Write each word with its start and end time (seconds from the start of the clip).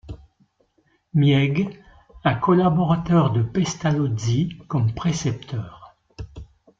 Mieg, 1.13 1.79
un 2.23 2.33
collaborateur 2.33 3.31
de 3.31 3.43
Pestalozzi, 3.43 4.57
comme 4.67 4.91
précepteur. 4.95 5.95